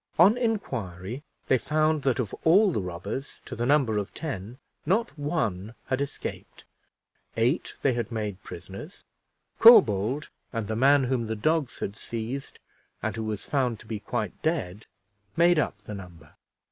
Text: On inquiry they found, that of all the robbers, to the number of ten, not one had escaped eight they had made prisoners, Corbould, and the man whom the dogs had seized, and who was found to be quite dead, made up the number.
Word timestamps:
On 0.17 0.35
inquiry 0.35 1.21
they 1.47 1.59
found, 1.59 2.01
that 2.01 2.17
of 2.17 2.33
all 2.43 2.71
the 2.71 2.81
robbers, 2.81 3.39
to 3.45 3.55
the 3.55 3.67
number 3.67 3.99
of 3.99 4.15
ten, 4.15 4.57
not 4.83 5.11
one 5.15 5.75
had 5.89 6.01
escaped 6.01 6.65
eight 7.37 7.75
they 7.83 7.93
had 7.93 8.11
made 8.11 8.41
prisoners, 8.43 9.03
Corbould, 9.59 10.29
and 10.51 10.67
the 10.67 10.75
man 10.75 11.03
whom 11.03 11.27
the 11.27 11.35
dogs 11.35 11.77
had 11.77 11.95
seized, 11.95 12.57
and 13.03 13.15
who 13.15 13.23
was 13.23 13.43
found 13.45 13.77
to 13.79 13.85
be 13.85 13.99
quite 13.99 14.41
dead, 14.41 14.87
made 15.37 15.59
up 15.59 15.79
the 15.83 15.93
number. 15.93 16.33